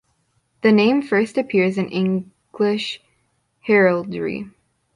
[0.63, 3.01] The name first appears in English
[3.59, 4.49] heraldry.